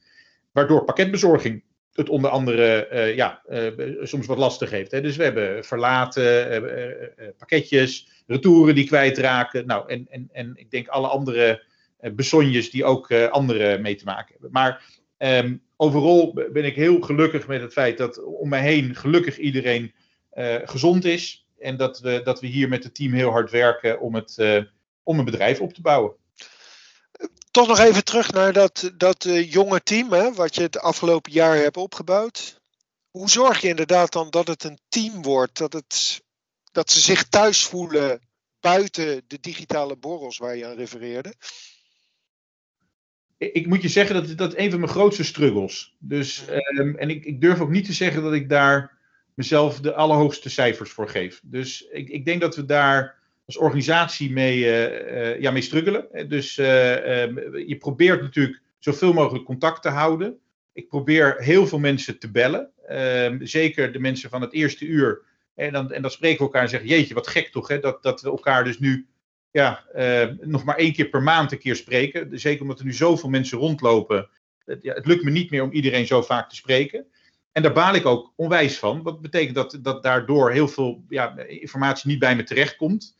[0.53, 3.67] waardoor pakketbezorging het onder andere uh, ja, uh,
[4.03, 4.91] soms wat lastig heeft.
[4.91, 5.01] Hè.
[5.01, 9.67] Dus we hebben verlaten, uh, pakketjes, retouren die kwijtraken.
[9.67, 11.63] Nou, en, en, en ik denk alle andere
[12.15, 14.51] besonjes die ook anderen mee te maken hebben.
[14.53, 14.85] Maar
[15.19, 19.93] um, overal ben ik heel gelukkig met het feit dat om mij heen gelukkig iedereen
[20.65, 21.47] gezond is.
[21.59, 24.37] En dat we, dat we hier met het team heel hard werken om, het,
[25.11, 26.15] om een bedrijf op te bouwen
[27.51, 31.33] toch nog even terug naar dat, dat uh, jonge team, hè, wat je het afgelopen
[31.33, 32.61] jaar hebt opgebouwd.
[33.11, 36.23] Hoe zorg je inderdaad dan dat het een team wordt, dat, het,
[36.73, 38.21] dat ze zich thuis voelen
[38.61, 41.35] buiten de digitale borrels waar je aan refereerde?
[43.39, 45.97] Ik moet je zeggen dat dat een van mijn grootste struggles.
[45.99, 48.99] Dus, um, en ik, ik durf ook niet te zeggen dat ik daar
[49.35, 51.41] mezelf de allerhoogste cijfers voor geef.
[51.45, 53.20] Dus ik, ik denk dat we daar
[53.55, 56.29] als organisatie mee, uh, ja, mee struggelen.
[56.29, 56.67] Dus uh,
[57.67, 60.39] je probeert natuurlijk zoveel mogelijk contact te houden.
[60.73, 62.71] Ik probeer heel veel mensen te bellen.
[62.87, 65.23] Ehm, zeker de mensen van het eerste uur.
[65.55, 68.03] En dan, en dan spreken we elkaar en zeggen: Jeetje, wat gek toch, hè, dat,
[68.03, 69.07] dat we elkaar dus nu
[69.51, 69.85] ja,
[70.41, 72.39] nog maar één keer per maand een keer spreken.
[72.39, 74.29] Zeker omdat er nu zoveel mensen rondlopen.
[74.65, 77.07] Het, ja, het lukt me niet meer om iedereen zo vaak te spreken.
[77.53, 79.03] En daar baal ik ook onwijs van.
[79.03, 83.17] Wat betekent dat, dat daardoor heel veel ja, informatie niet bij me terechtkomt.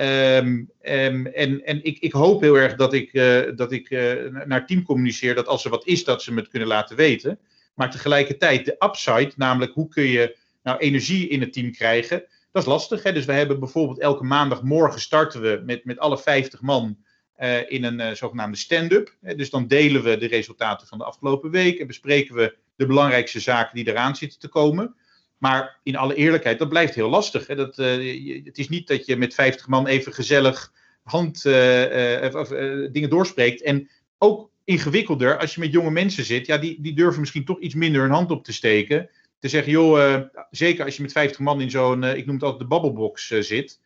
[0.00, 4.12] Um, um, en en ik, ik hoop heel erg dat ik, uh, dat ik uh,
[4.44, 7.38] naar team communiceer dat als er wat is, dat ze me het kunnen laten weten.
[7.74, 12.62] Maar tegelijkertijd de upside, namelijk hoe kun je nou energie in het team krijgen, dat
[12.62, 13.02] is lastig.
[13.02, 13.12] Hè?
[13.12, 16.96] Dus we hebben bijvoorbeeld elke maandagmorgen starten we met, met alle 50 man
[17.38, 19.16] uh, in een zogenaamde stand-up.
[19.20, 23.40] Dus dan delen we de resultaten van de afgelopen week en bespreken we de belangrijkste
[23.40, 24.94] zaken die eraan zitten te komen.
[25.42, 27.46] Maar in alle eerlijkheid, dat blijft heel lastig.
[27.46, 27.54] Hè?
[27.54, 32.34] Dat, uh, het is niet dat je met 50 man even gezellig hand, uh, uh,
[32.34, 32.48] of,
[32.92, 33.62] dingen doorspreekt.
[33.62, 36.46] En ook ingewikkelder als je met jonge mensen zit.
[36.46, 39.10] Ja, die, die durven misschien toch iets minder hun hand op te steken.
[39.38, 42.62] Te zeggen, joh, zeker als je met 50 man in zo'n, ik noem het altijd
[42.62, 43.80] de babbelbox zit.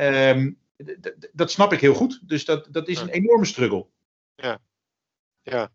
[0.00, 0.58] Um,
[1.32, 2.20] dat snap ik heel goed.
[2.22, 3.86] Dus dat, dat is een enorme struggle.
[4.34, 4.58] Ja,
[5.42, 5.70] ja.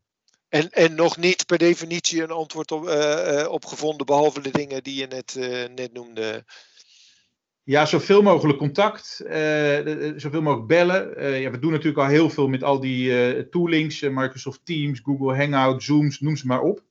[0.51, 4.83] En, en nog niet per definitie een antwoord op, uh, op gevonden, behalve de dingen
[4.83, 6.45] die je net, uh, net noemde.
[7.63, 9.15] Ja, zoveel mogelijk contact,
[10.15, 11.31] zoveel mogelijk bellen.
[11.41, 15.83] ja, we doen natuurlijk al heel veel met al die toolings, Microsoft Teams, Google Hangout,
[15.83, 16.83] Zooms, noem ze maar op.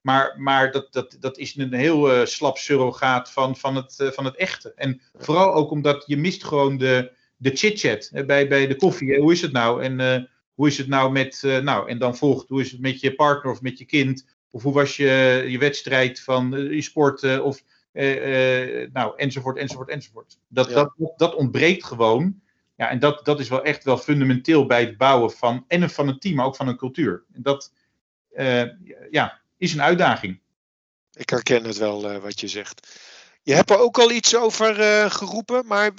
[0.00, 4.36] Maar, maar dat, dat, dat is een heel slap surrogaat van, van, het, van het
[4.36, 4.72] echte.
[4.74, 9.20] En vooral ook omdat je mist gewoon de, de chit-chat bij, bij de koffie.
[9.20, 9.82] Hoe is het nou?
[9.82, 10.28] En
[10.58, 13.14] hoe is het nou met, uh, nou, en dan volgt, hoe is het met je
[13.14, 14.26] partner of met je kind?
[14.50, 17.22] Of hoe was je, je wedstrijd van uh, je sport?
[17.22, 17.62] Uh, of,
[18.92, 20.38] nou, enzovoort, enzovoort, enzovoort.
[20.48, 22.40] Dat, dat, dat ontbreekt gewoon.
[22.76, 26.08] Ja, en dat, dat is wel echt wel fundamenteel bij het bouwen van, en van
[26.08, 27.24] een team, maar ook van een cultuur.
[27.32, 27.72] En dat
[29.10, 30.40] ja, is een uitdaging.
[31.12, 33.00] Ik herken het wel wat je zegt.
[33.42, 34.74] Je hebt er ook al iets over
[35.10, 35.90] geroepen, maar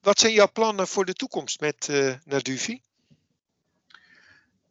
[0.00, 1.88] wat zijn jouw plannen voor de toekomst met
[2.24, 2.80] Naduvi?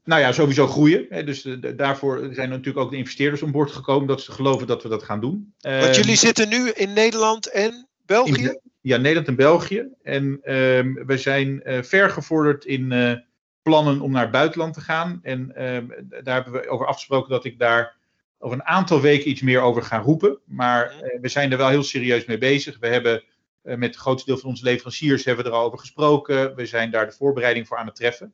[0.03, 1.05] Nou ja, sowieso groeien.
[1.09, 1.23] Hè.
[1.23, 4.83] Dus de, daarvoor zijn natuurlijk ook de investeerders om boord gekomen dat ze geloven dat
[4.83, 5.53] we dat gaan doen.
[5.59, 8.59] Want ehm, jullie zitten nu in Nederland en België?
[8.81, 9.87] ja, Nederland en België.
[10.01, 13.13] En um, we zijn uh, ver gevorderd in uh,
[13.61, 15.19] plannen om naar het buitenland te gaan.
[15.21, 17.95] En um, daar hebben we over afgesproken dat ik daar
[18.39, 20.39] over een aantal weken iets meer over ga roepen.
[20.45, 22.79] Maar uh, we zijn er wel heel serieus mee bezig.
[22.79, 23.23] We hebben
[23.61, 26.55] met het grootste deel van onze leveranciers hebben we er al over gesproken.
[26.55, 28.33] We zijn daar de voorbereiding voor aan het treffen.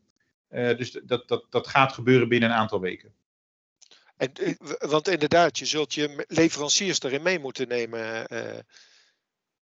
[0.51, 3.13] Uh, dus dat, dat, dat gaat gebeuren binnen een aantal weken.
[4.17, 8.33] En, eh, want inderdaad, je zult je leveranciers erin mee moeten nemen.
[8.33, 8.41] Uh...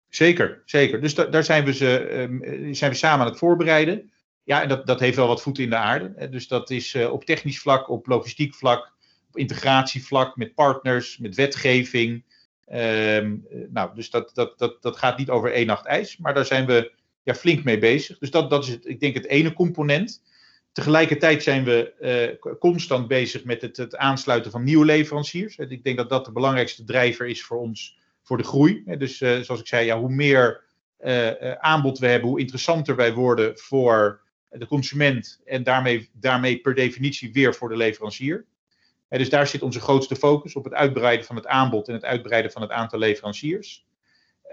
[0.08, 1.00] Zeker, zeker.
[1.00, 4.12] Dus da daar zijn we, ze, um, zijn we samen aan het voorbereiden.
[4.44, 6.28] Ja, en dat, dat heeft wel wat voeten in de aarde.
[6.28, 8.92] Dus dat is op technisch vlak, op logistiek vlak,
[9.28, 12.24] op integratievlak, met partners, met wetgeving.
[12.72, 16.46] Um, nou, dus dat, dat, dat, dat gaat niet over één nacht ijs, maar daar
[16.46, 18.18] zijn we ja, flink mee bezig.
[18.18, 20.22] Dus dat, dat is het, ik denk het ene component.
[20.72, 21.92] Tegelijkertijd zijn we
[22.42, 25.56] uh, constant bezig met het, het, aansluiten van nieuwe leveranciers.
[25.56, 28.82] Ik denk dat dat de belangrijkste drijver is voor ons voor de groei.
[28.98, 30.64] Dus uh, zoals ik zei, ja, hoe meer
[31.00, 36.74] uh, aanbod we hebben, hoe interessanter wij worden voor de consument en daarmee, daarmee per
[36.74, 38.46] definitie weer voor de leverancier.
[39.08, 42.52] dus daar zit onze grootste focus op het uitbreiden van het aanbod en het uitbreiden
[42.52, 43.86] van het aantal leveranciers.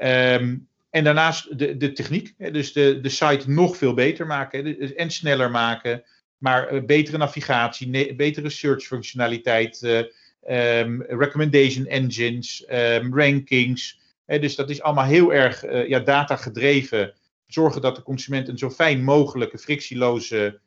[0.03, 5.11] Um, en daarnaast de, de techniek, dus de, de site nog veel beter maken en
[5.11, 6.03] sneller maken,
[6.37, 9.83] maar eh, betere navigatie, betere search functionaliteit,
[10.49, 13.99] um, recommendation engines, um, rankings.
[14.25, 17.13] dus dat is allemaal heel erg uh, ja, data gedreven
[17.47, 20.59] zorgen dat de consument een zo fijn mogelijke frictieloze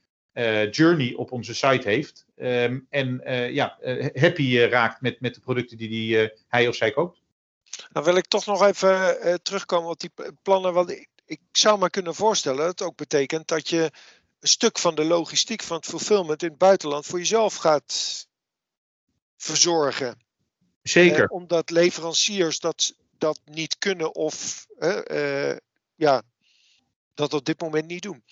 [0.70, 2.26] journey op onze site heeft.
[2.36, 3.20] Ehm, en
[3.52, 3.78] ja,
[4.14, 7.19] happy raakt met, met de producten die, die hij of zij koopt.
[7.92, 10.10] Dan wil ik toch nog even terugkomen op die
[10.42, 10.72] plannen.
[10.72, 13.90] Want ik, ik zou me kunnen voorstellen dat het ook betekent dat je
[14.40, 18.26] een stuk van de logistiek van het fulfillment in het buitenland voor jezelf gaat
[19.36, 20.18] verzorgen.
[20.82, 21.24] Zeker.
[21.24, 25.56] Eh, omdat leveranciers dat, dat niet kunnen of eh,
[25.94, 26.22] ja,
[27.14, 28.22] dat op dit moment niet doen.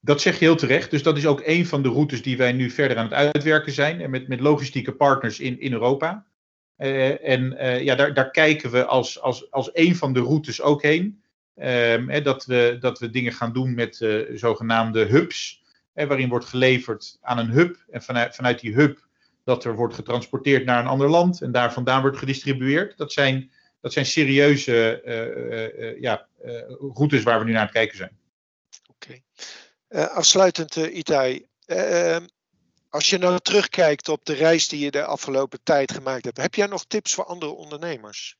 [0.00, 0.90] Dat zeg je heel terecht.
[0.90, 3.72] Dus dat is ook een van de routes die wij nu verder aan het uitwerken
[3.72, 4.00] zijn.
[4.00, 6.26] En met, met logistieke partners in, in Europa.
[6.78, 10.60] Uh, en uh, ja, daar, daar kijken we als, als, als een van de routes
[10.60, 11.22] ook heen.
[11.56, 15.62] Um, dat, we, dat we dingen gaan doen met uh, zogenaamde hubs.
[15.92, 17.76] waarin wordt geleverd aan een hub.
[17.90, 19.06] En vanuit, vanuit die hub
[19.44, 21.40] dat er wordt getransporteerd naar een ander land.
[21.40, 22.96] En daar vandaan wordt gedistribueerd.
[22.96, 25.02] Dat zijn, dat zijn serieuze
[26.00, 26.26] ja,
[26.94, 28.18] routes waar we nu naar aan het kijken zijn.
[28.88, 29.20] Oké.
[30.08, 31.46] Afsluitend, Itai.
[32.94, 36.36] Ehm, als je nou terugkijkt op de reis die je de afgelopen tijd gemaakt hebt.
[36.36, 38.36] Heb jij nog tips voor andere ondernemers?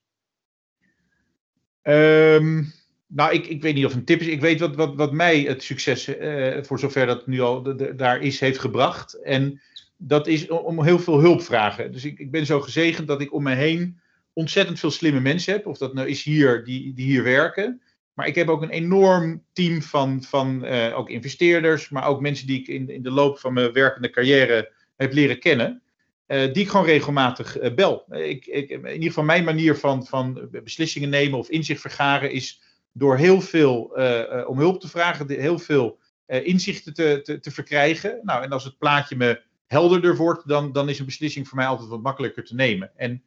[1.82, 2.72] Um,
[3.06, 4.26] nou, ik, ik weet niet of een tip is.
[4.26, 8.20] Ik weet wat, wat, wat mij het succes, uh, voor zover dat nu al daar
[8.20, 9.14] is, heeft gebracht.
[9.22, 9.60] En
[9.96, 11.92] dat is om heel veel hulp vragen.
[11.92, 14.00] Dus ik, ik ben zo gezegend dat ik om me heen
[14.32, 15.66] ontzettend veel slimme mensen heb.
[15.66, 17.82] Of dat nou is hier, die, die hier werken.
[18.14, 22.46] Maar ik heb ook een enorm team van, van uh, ook investeerders, maar ook mensen
[22.46, 25.82] die ik in, in de loop van mijn werkende carrière heb leren kennen.
[26.26, 28.04] Uh, die ik gewoon regelmatig uh, bel.
[28.10, 32.62] Ik, ik, in ieder geval mijn manier van, van beslissingen nemen of inzicht vergaren is
[32.92, 33.82] door heel veel
[34.46, 38.20] om hulp te vragen, heel veel inzichten te, te, te, verkrijgen.
[38.22, 41.66] Nou, en als het plaatje me helderder wordt, dan, dan is een beslissing voor mij
[41.66, 42.90] altijd wat makkelijker te nemen.
[42.96, 43.22] En,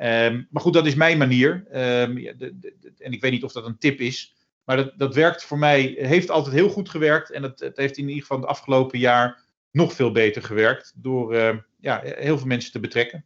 [0.00, 1.66] um, maar goed, dat is mijn manier.
[1.72, 4.34] Um, ja, de, de, en ik weet niet of dat een tip is.
[4.64, 7.30] Maar dat, dat werkt voor mij, heeft altijd heel goed gewerkt.
[7.30, 10.92] En het, het heeft in ieder geval het afgelopen jaar nog veel beter gewerkt.
[10.94, 11.34] Door
[11.80, 13.24] ja, heel veel mensen te betrekken.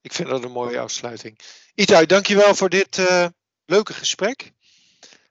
[0.00, 1.38] Ik vind dat een mooie afsluiting.
[1.74, 3.02] Itai, dankjewel voor dit
[3.64, 4.52] leuke gesprek.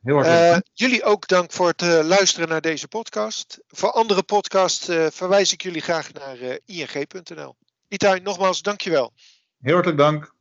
[0.02, 0.54] Heel hartelijk.
[0.54, 3.60] Uh, jullie ook dank voor het uh, luisteren naar deze podcast.
[3.68, 7.56] Voor andere podcasts verwijs ik jullie graag naar ing.nl.
[7.88, 9.14] Itai, nogmaals dankjewel.
[9.62, 10.34] Heel hartelijk dank.